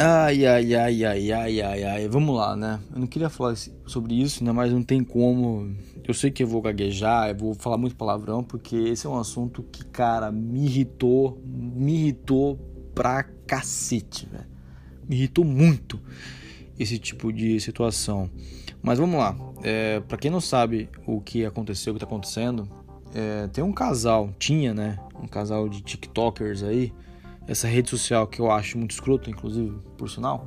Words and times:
Ai, 0.00 0.46
ai, 0.46 0.76
ai, 0.76 1.04
ai, 1.04 1.32
ai, 1.32 1.60
ai, 1.60 1.82
ai. 1.82 2.08
Vamos 2.08 2.36
lá, 2.36 2.54
né? 2.54 2.78
Eu 2.94 3.00
não 3.00 3.06
queria 3.08 3.28
falar 3.28 3.56
sobre 3.84 4.14
isso, 4.14 4.44
né? 4.44 4.52
Mas 4.52 4.72
não 4.72 4.80
tem 4.80 5.02
como. 5.02 5.74
Eu 6.06 6.14
sei 6.14 6.30
que 6.30 6.40
eu 6.40 6.46
vou 6.46 6.62
gaguejar, 6.62 7.30
eu 7.30 7.34
vou 7.34 7.52
falar 7.52 7.76
muito 7.76 7.96
palavrão, 7.96 8.44
porque 8.44 8.76
esse 8.76 9.08
é 9.08 9.10
um 9.10 9.18
assunto 9.18 9.60
que, 9.64 9.84
cara, 9.86 10.30
me 10.30 10.66
irritou, 10.66 11.42
me 11.44 11.94
irritou 11.94 12.56
pra 12.94 13.24
cacete, 13.44 14.28
velho. 14.30 14.46
Me 15.08 15.16
irritou 15.16 15.44
muito 15.44 16.00
esse 16.78 16.96
tipo 16.96 17.32
de 17.32 17.58
situação. 17.58 18.30
Mas 18.80 19.00
vamos 19.00 19.18
lá. 19.18 19.36
É, 19.64 19.98
para 19.98 20.16
quem 20.16 20.30
não 20.30 20.40
sabe 20.40 20.88
o 21.08 21.20
que 21.20 21.44
aconteceu, 21.44 21.92
o 21.92 21.94
que 21.96 22.00
tá 22.00 22.06
acontecendo, 22.06 22.68
é, 23.12 23.48
tem 23.48 23.64
um 23.64 23.72
casal, 23.72 24.30
tinha, 24.38 24.72
né? 24.72 24.96
Um 25.20 25.26
casal 25.26 25.68
de 25.68 25.82
TikTokers 25.82 26.62
aí, 26.62 26.92
essa 27.48 27.66
rede 27.66 27.88
social 27.88 28.26
que 28.26 28.40
eu 28.40 28.50
acho 28.50 28.76
muito 28.76 28.90
escroto, 28.90 29.30
inclusive, 29.30 29.76
por 29.96 30.08
sinal, 30.08 30.46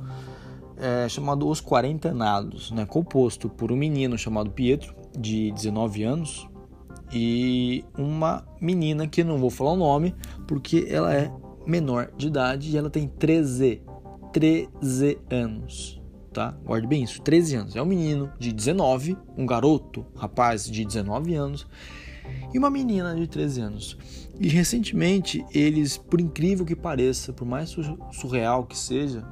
é 0.76 1.08
chamado 1.08 1.48
Os 1.48 1.60
Quarentenados, 1.60 2.70
né? 2.70 2.86
Composto 2.86 3.48
por 3.48 3.72
um 3.72 3.76
menino 3.76 4.16
chamado 4.16 4.50
Pietro, 4.50 4.94
de 5.18 5.50
19 5.52 6.04
anos, 6.04 6.48
e 7.12 7.84
uma 7.98 8.46
menina 8.60 9.06
que 9.06 9.22
não 9.22 9.36
vou 9.36 9.50
falar 9.50 9.72
o 9.72 9.76
nome, 9.76 10.14
porque 10.46 10.86
ela 10.88 11.12
é 11.12 11.30
menor 11.66 12.10
de 12.16 12.28
idade 12.28 12.70
e 12.70 12.76
ela 12.78 12.88
tem 12.88 13.06
13, 13.06 13.82
13 14.32 15.18
anos 15.28 16.02
tá? 16.32 16.56
Guarde 16.64 16.86
bem 16.86 17.02
isso, 17.02 17.20
13 17.20 17.56
anos. 17.56 17.76
É 17.76 17.82
um 17.82 17.86
menino 17.86 18.32
de 18.38 18.52
19, 18.52 19.16
um 19.36 19.46
garoto, 19.46 20.04
rapaz 20.16 20.64
de 20.64 20.84
19 20.84 21.34
anos, 21.34 21.66
e 22.52 22.58
uma 22.58 22.70
menina 22.70 23.14
de 23.14 23.26
13 23.26 23.60
anos. 23.60 23.98
E 24.38 24.48
recentemente, 24.48 25.44
eles, 25.52 25.96
por 25.96 26.20
incrível 26.20 26.64
que 26.64 26.76
pareça, 26.76 27.32
por 27.32 27.46
mais 27.46 27.74
surreal 28.12 28.64
que 28.64 28.76
seja, 28.76 29.24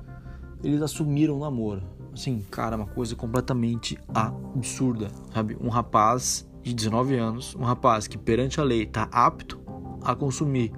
eles 0.62 0.82
assumiram 0.82 1.36
o 1.36 1.40
namoro. 1.40 1.82
Assim, 2.12 2.44
cara, 2.50 2.76
uma 2.76 2.86
coisa 2.86 3.14
completamente 3.14 3.98
absurda, 4.12 5.08
sabe? 5.32 5.56
Um 5.60 5.68
rapaz 5.68 6.48
de 6.62 6.74
19 6.74 7.16
anos, 7.16 7.54
um 7.54 7.62
rapaz 7.62 8.06
que 8.06 8.18
perante 8.18 8.60
a 8.60 8.64
lei 8.64 8.82
está 8.82 9.08
apto 9.12 9.60
a 10.02 10.14
consumir 10.14 10.72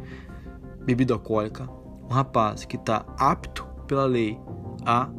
bebida 0.85 1.15
alcoólica, 1.15 1.69
um 2.05 2.13
rapaz 2.13 2.65
que 2.65 2.77
está 2.77 3.07
apto 3.19 3.65
pela 3.87 4.05
lei 4.05 4.39
a 4.85 5.11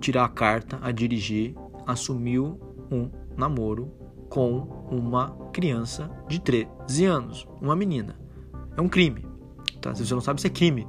tirar 0.00 0.24
a 0.24 0.28
carta, 0.28 0.78
a 0.82 0.90
dirigir, 0.90 1.54
assumiu 1.86 2.60
um 2.90 3.08
namoro 3.36 3.92
com 4.28 4.81
uma 4.96 5.30
criança 5.52 6.10
de 6.28 6.40
13 6.40 7.04
anos, 7.04 7.48
uma 7.60 7.76
menina. 7.76 8.16
É 8.76 8.80
um 8.80 8.88
crime. 8.88 9.26
Tá? 9.80 9.94
Se 9.94 10.06
você 10.06 10.14
não 10.14 10.20
sabe, 10.20 10.38
isso 10.38 10.46
é 10.46 10.50
crime. 10.50 10.86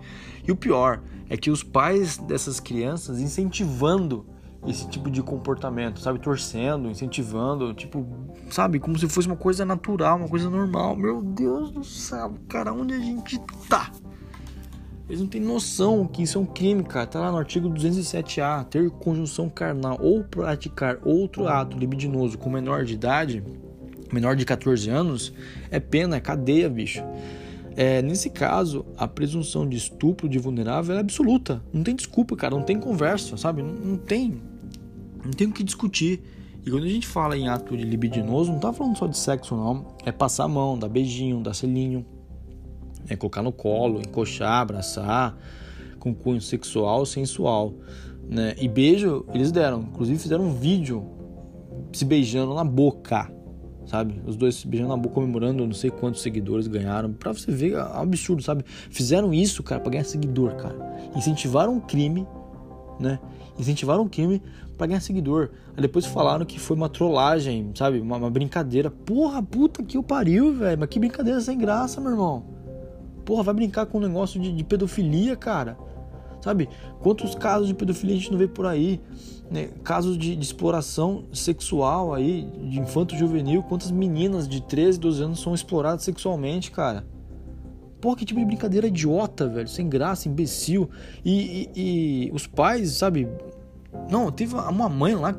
E 0.47 0.51
o 0.51 0.55
pior 0.55 1.01
é 1.29 1.37
que 1.37 1.49
os 1.49 1.63
pais 1.63 2.17
dessas 2.17 2.59
crianças 2.59 3.19
incentivando 3.19 4.25
esse 4.67 4.87
tipo 4.87 5.09
de 5.09 5.21
comportamento, 5.21 5.99
sabe? 5.99 6.19
Torcendo, 6.19 6.89
incentivando, 6.89 7.73
tipo, 7.73 8.05
sabe? 8.49 8.79
Como 8.79 8.97
se 8.97 9.09
fosse 9.09 9.27
uma 9.27 9.35
coisa 9.35 9.65
natural, 9.65 10.17
uma 10.17 10.29
coisa 10.29 10.49
normal. 10.49 10.95
Meu 10.95 11.21
Deus 11.21 11.71
do 11.71 11.83
céu, 11.83 12.33
cara, 12.47 12.71
onde 12.71 12.93
a 12.93 12.99
gente 12.99 13.39
tá? 13.67 13.91
Eles 15.07 15.19
não 15.19 15.27
têm 15.27 15.41
noção 15.41 16.07
que 16.07 16.23
isso 16.23 16.37
é 16.37 16.41
um 16.41 16.45
crime, 16.45 16.81
cara. 16.83 17.05
Tá 17.05 17.19
lá 17.19 17.31
no 17.31 17.37
artigo 17.37 17.69
207A, 17.69 18.63
ter 18.65 18.89
conjunção 18.89 19.49
carnal 19.49 19.97
ou 19.99 20.23
praticar 20.23 20.97
outro 21.03 21.47
ato 21.47 21.77
libidinoso 21.77 22.37
com 22.37 22.49
menor 22.49 22.85
de 22.85 22.93
idade, 22.93 23.43
menor 24.13 24.35
de 24.35 24.45
14 24.45 24.89
anos, 24.89 25.33
é 25.71 25.79
pena, 25.79 26.15
é 26.15 26.19
cadeia, 26.19 26.69
bicho. 26.69 27.03
É, 27.75 28.01
nesse 28.01 28.29
caso, 28.29 28.85
a 28.97 29.07
presunção 29.07 29.67
de 29.67 29.77
estupro 29.77 30.29
de 30.29 30.37
vulnerável 30.37 30.95
é 30.95 30.99
absoluta. 30.99 31.61
Não 31.73 31.83
tem 31.83 31.95
desculpa, 31.95 32.35
cara. 32.35 32.55
Não 32.55 32.63
tem 32.63 32.79
conversa, 32.79 33.35
sabe? 33.35 33.63
Não, 33.63 33.73
não 33.73 33.97
tem. 33.97 34.39
Não 35.25 35.31
tem 35.31 35.47
o 35.47 35.51
que 35.51 35.63
discutir. 35.63 36.21
E 36.65 36.69
quando 36.69 36.83
a 36.83 36.89
gente 36.89 37.07
fala 37.07 37.35
em 37.35 37.47
ato 37.47 37.75
de 37.75 37.83
libidinoso, 37.83 38.51
não 38.51 38.59
tá 38.59 38.71
falando 38.71 38.97
só 38.97 39.07
de 39.07 39.17
sexo, 39.17 39.55
não. 39.55 39.95
É 40.05 40.11
passar 40.11 40.43
a 40.43 40.47
mão, 40.47 40.77
dar 40.77 40.87
beijinho, 40.87 41.41
dar 41.41 41.53
selinho 41.53 42.05
é 43.07 43.15
colocar 43.15 43.41
no 43.41 43.51
colo, 43.51 43.99
encoxar, 43.99 44.61
abraçar, 44.61 45.37
com 45.99 46.13
cunho 46.13 46.41
sexual, 46.41 47.05
sensual, 47.05 47.73
né? 48.29 48.55
E 48.59 48.67
beijo 48.67 49.25
eles 49.33 49.51
deram, 49.51 49.81
inclusive 49.81 50.19
fizeram 50.19 50.45
um 50.45 50.53
vídeo 50.53 51.05
se 51.91 52.05
beijando 52.05 52.53
na 52.53 52.63
boca, 52.63 53.31
sabe? 53.85 54.21
Os 54.25 54.35
dois 54.35 54.55
se 54.55 54.67
beijando 54.67 54.89
na 54.89 54.97
boca, 54.97 55.15
comemorando, 55.15 55.65
não 55.65 55.73
sei 55.73 55.89
quantos 55.89 56.21
seguidores 56.21 56.67
ganharam, 56.67 57.13
para 57.13 57.33
você 57.33 57.51
ver, 57.51 57.73
é 57.73 57.83
um 57.83 58.01
absurdo, 58.01 58.41
sabe? 58.41 58.63
Fizeram 58.65 59.33
isso, 59.33 59.63
cara, 59.63 59.81
para 59.81 59.91
ganhar 59.91 60.03
seguidor, 60.03 60.55
cara. 60.55 60.75
Incentivaram 61.15 61.73
um 61.73 61.79
crime, 61.79 62.27
né? 62.99 63.19
Incentivaram 63.57 64.03
um 64.03 64.07
crime 64.07 64.41
para 64.77 64.87
ganhar 64.87 64.99
seguidor. 64.99 65.49
Aí 65.75 65.81
depois 65.81 66.05
falaram 66.05 66.45
que 66.45 66.59
foi 66.59 66.75
uma 66.75 66.89
trollagem, 66.89 67.71
sabe? 67.75 67.99
Uma, 67.99 68.17
uma 68.17 68.31
brincadeira. 68.31 68.89
Porra, 68.89 69.41
puta 69.41 69.83
que 69.83 69.97
o 69.97 70.03
pariu, 70.03 70.53
velho. 70.53 70.79
Mas 70.79 70.89
que 70.89 70.99
brincadeira 70.99 71.39
sem 71.39 71.57
graça, 71.57 72.01
meu 72.01 72.11
irmão. 72.11 72.43
Porra, 73.23 73.43
vai 73.43 73.53
brincar 73.53 73.85
com 73.85 73.99
um 73.99 74.01
negócio 74.01 74.39
de, 74.39 74.51
de 74.51 74.63
pedofilia, 74.63 75.35
cara. 75.35 75.77
Sabe? 76.43 76.67
Quantos 76.99 77.35
casos 77.35 77.69
de 77.69 77.73
pedofilia 77.73 78.17
a 78.17 78.19
gente 78.19 78.29
não 78.29 78.37
vê 78.37 78.49
por 78.49 78.65
aí? 78.65 78.99
Né? 79.49 79.69
Casos 79.81 80.17
de, 80.17 80.35
de, 80.35 80.43
exploração 80.43 81.23
sexual 81.31 82.13
aí, 82.13 82.45
de 82.69 82.81
infanto 82.81 83.15
juvenil. 83.15 83.63
Quantas 83.63 83.91
meninas 83.91 84.45
de 84.45 84.61
13, 84.61 84.99
12 84.99 85.23
anos 85.23 85.41
são 85.41 85.55
exploradas 85.55 86.03
sexualmente, 86.03 86.69
cara? 86.69 87.05
Porra, 88.01 88.17
que 88.17 88.25
tipo 88.25 88.41
de 88.41 88.45
brincadeira 88.45 88.87
idiota, 88.87 89.47
velho. 89.47 89.69
Sem 89.69 89.87
graça, 89.87 90.27
imbecil. 90.27 90.89
E, 91.23 91.69
e, 91.73 92.27
e 92.27 92.31
os 92.33 92.45
pais, 92.45 92.91
sabe? 92.91 93.25
Não, 94.11 94.29
teve 94.29 94.53
uma 94.53 94.89
mãe 94.89 95.15
lá 95.15 95.33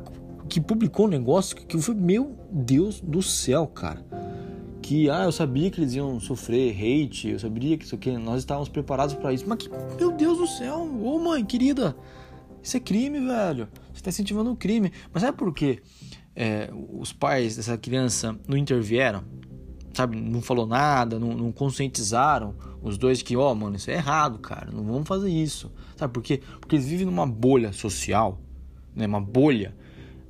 que 0.49 0.59
publicou 0.59 1.05
um 1.05 1.09
negócio 1.09 1.55
que 1.55 1.79
foi, 1.79 1.93
meu 1.93 2.35
Deus 2.51 2.99
do 2.99 3.21
céu, 3.21 3.67
cara 3.67 4.03
que 4.85 5.09
ah, 5.09 5.23
eu 5.23 5.31
sabia 5.31 5.71
que 5.71 5.81
eles 5.81 5.95
iam 5.95 6.19
sofrer 6.19 6.71
hate, 6.71 7.29
eu 7.29 7.39
sabia 7.39 7.75
que 7.75 7.85
isso 7.85 7.95
aqui, 7.95 8.15
nós 8.19 8.37
estávamos 8.37 8.69
preparados 8.69 9.15
para 9.15 9.33
isso. 9.33 9.43
Mas 9.47 9.57
que, 9.57 9.69
meu 9.97 10.11
Deus 10.11 10.37
do 10.37 10.45
céu, 10.45 10.87
ô 11.01 11.17
mãe 11.17 11.43
querida, 11.43 11.97
isso 12.61 12.77
é 12.77 12.79
crime, 12.79 13.19
velho. 13.19 13.67
Você 13.91 13.95
está 13.95 14.11
incentivando 14.11 14.51
um 14.51 14.55
crime. 14.55 14.91
Mas 15.11 15.23
sabe 15.23 15.35
por 15.39 15.51
quê? 15.55 15.81
É, 16.35 16.69
os 16.93 17.11
pais 17.11 17.55
dessa 17.55 17.75
criança 17.79 18.37
não 18.47 18.55
intervieram, 18.55 19.23
sabe? 19.91 20.21
Não 20.21 20.39
falou 20.39 20.67
nada, 20.67 21.17
não, 21.17 21.33
não 21.33 21.51
conscientizaram 21.51 22.53
os 22.79 22.95
dois 22.95 23.23
que, 23.23 23.35
ó, 23.35 23.53
oh, 23.53 23.55
mano, 23.55 23.77
isso 23.77 23.89
é 23.89 23.95
errado, 23.95 24.37
cara, 24.37 24.69
não 24.71 24.83
vamos 24.83 25.07
fazer 25.07 25.31
isso. 25.31 25.71
Sabe 25.95 26.13
por 26.13 26.21
quê? 26.21 26.41
Porque 26.59 26.75
eles 26.75 26.85
vivem 26.85 27.07
numa 27.07 27.25
bolha 27.25 27.73
social, 27.73 28.39
né? 28.95 29.07
Uma 29.07 29.19
bolha 29.21 29.75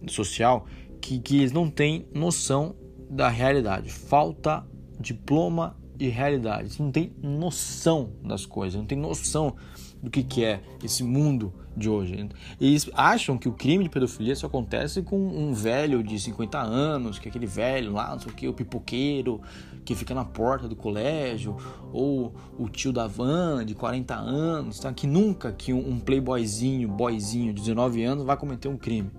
social 0.07 0.65
que, 1.01 1.19
que 1.19 1.39
eles 1.39 1.51
não 1.51 1.69
têm 1.69 2.07
noção 2.13 2.73
da 3.09 3.29
realidade, 3.29 3.89
falta 3.89 4.65
diploma 4.99 5.75
de 5.95 6.09
realidade. 6.09 6.73
Você 6.73 6.83
não 6.83 6.91
tem 6.91 7.13
noção 7.21 8.11
das 8.23 8.45
coisas, 8.45 8.79
não 8.79 8.85
tem 8.85 8.97
noção 8.97 9.55
do 10.01 10.11
que, 10.11 10.23
que 10.23 10.43
é 10.43 10.61
esse 10.83 11.03
mundo 11.03 11.53
de 11.75 11.89
hoje. 11.89 12.29
Eles 12.59 12.89
acham 12.93 13.37
que 13.37 13.49
o 13.49 13.53
crime 13.53 13.83
de 13.83 13.89
pedofilia 13.89 14.35
só 14.35 14.47
acontece 14.47 15.01
com 15.01 15.17
um 15.17 15.53
velho 15.53 16.03
de 16.03 16.19
50 16.19 16.59
anos, 16.59 17.19
que 17.19 17.27
é 17.27 17.29
aquele 17.29 17.47
velho 17.47 17.91
lá, 17.91 18.11
não 18.11 18.19
sei 18.19 18.31
o 18.31 18.35
que, 18.35 18.47
o 18.47 18.53
pipoqueiro 18.53 19.41
que 19.83 19.93
fica 19.93 20.15
na 20.15 20.25
porta 20.25 20.67
do 20.67 20.75
colégio, 20.75 21.55
ou 21.93 22.33
o 22.57 22.67
tio 22.67 22.91
da 22.91 23.05
van 23.05 23.63
de 23.63 23.75
40 23.75 24.15
anos, 24.15 24.79
tá? 24.79 24.91
que 24.91 25.05
nunca 25.05 25.51
que 25.51 25.71
um 25.71 25.99
playboyzinho, 25.99 26.87
boyzinho 26.87 27.53
de 27.53 27.61
19 27.61 28.03
anos 28.03 28.25
vai 28.25 28.35
cometer 28.35 28.67
um 28.67 28.77
crime. 28.77 29.11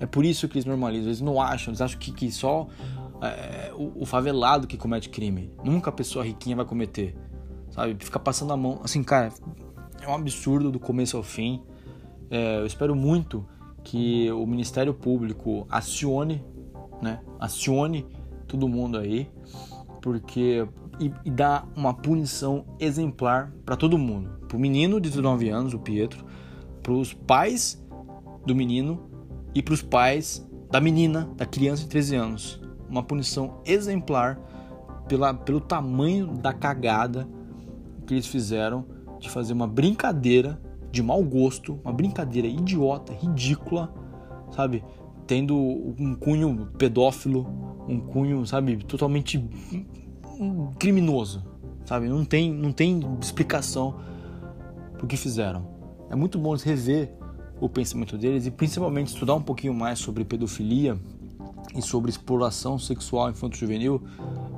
É 0.00 0.06
por 0.06 0.24
isso 0.24 0.48
que 0.48 0.56
eles 0.56 0.64
normalizam, 0.64 1.06
eles 1.06 1.20
não 1.20 1.40
acham, 1.40 1.70
eles 1.70 1.80
acham 1.80 1.98
que, 1.98 2.12
que 2.12 2.30
só 2.30 2.68
é, 3.22 3.72
o, 3.74 4.02
o, 4.02 4.06
favelado 4.06 4.66
que 4.66 4.76
comete 4.76 5.08
crime. 5.08 5.50
Nunca 5.64 5.90
a 5.90 5.92
pessoa 5.92 6.24
riquinha 6.24 6.56
vai 6.56 6.64
cometer. 6.64 7.16
Sabe? 7.70 7.96
Fica 7.98 8.18
passando 8.18 8.52
a 8.52 8.56
mão. 8.56 8.80
Assim, 8.84 9.02
cara, 9.02 9.32
é 10.00 10.08
um 10.08 10.14
absurdo 10.14 10.70
do 10.70 10.78
começo 10.78 11.16
ao 11.16 11.22
fim. 11.22 11.62
É, 12.30 12.60
eu 12.60 12.66
espero 12.66 12.94
muito 12.94 13.46
que 13.82 14.30
o 14.30 14.46
Ministério 14.46 14.94
Público 14.94 15.66
acione, 15.70 16.44
né? 17.02 17.20
Acione 17.40 18.06
todo 18.46 18.68
mundo 18.68 18.98
aí, 18.98 19.30
porque 20.00 20.66
e, 21.00 21.12
e 21.24 21.30
dá 21.30 21.64
uma 21.76 21.94
punição 21.94 22.64
exemplar 22.78 23.52
para 23.64 23.76
todo 23.76 23.98
mundo. 23.98 24.30
Pro 24.46 24.58
menino 24.58 25.00
de 25.00 25.08
19 25.08 25.48
anos, 25.48 25.74
o 25.74 25.78
Pietro, 25.78 26.24
pros 26.82 27.12
pais 27.12 27.84
do 28.46 28.54
menino 28.54 29.10
e 29.54 29.62
pros 29.62 29.82
pais 29.82 30.46
da 30.70 30.80
menina, 30.80 31.30
da 31.36 31.46
criança 31.46 31.82
de 31.82 31.88
13 31.88 32.16
anos 32.16 32.67
uma 32.88 33.02
punição 33.02 33.60
exemplar 33.64 34.38
pela, 35.06 35.32
pelo 35.34 35.60
tamanho 35.60 36.28
da 36.28 36.52
cagada 36.52 37.28
que 38.06 38.14
eles 38.14 38.26
fizeram 38.26 38.84
de 39.18 39.28
fazer 39.28 39.52
uma 39.52 39.66
brincadeira 39.66 40.60
de 40.90 41.02
mau 41.02 41.22
gosto, 41.22 41.78
uma 41.84 41.92
brincadeira 41.92 42.48
idiota, 42.48 43.12
ridícula, 43.12 43.92
sabe? 44.50 44.82
Tendo 45.26 45.56
um 45.56 46.14
cunho 46.14 46.68
pedófilo, 46.78 47.46
um 47.86 48.00
cunho, 48.00 48.46
sabe, 48.46 48.76
totalmente 48.78 49.44
criminoso, 50.78 51.44
sabe? 51.84 52.08
Não 52.08 52.24
tem, 52.24 52.52
não 52.52 52.72
tem 52.72 53.00
explicação 53.20 53.96
pro 54.96 55.06
que 55.06 55.16
fizeram. 55.16 55.66
É 56.10 56.16
muito 56.16 56.38
bom 56.38 56.54
rever 56.56 57.14
o 57.60 57.68
pensamento 57.68 58.16
deles 58.16 58.46
e 58.46 58.50
principalmente 58.50 59.08
estudar 59.08 59.34
um 59.34 59.42
pouquinho 59.42 59.74
mais 59.74 59.98
sobre 59.98 60.24
pedofilia 60.24 60.98
e 61.74 61.82
sobre 61.82 62.10
exploração 62.10 62.78
sexual 62.78 63.30
infanto-juvenil 63.30 64.02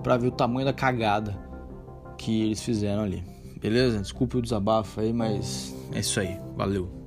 para 0.03 0.17
ver 0.17 0.29
o 0.29 0.33
tamanho 0.33 0.67
da 0.67 0.73
cagada 0.73 1.39
que 2.17 2.43
eles 2.43 2.63
fizeram 2.63 3.03
ali. 3.03 3.25
Beleza? 3.61 4.01
Desculpe 4.01 4.37
o 4.37 4.43
desabafo 4.43 5.01
aí, 5.01 5.13
mas 5.13 5.75
é 5.93 6.01
isso 6.01 6.19
aí. 6.21 6.39
Valeu. 6.57 7.00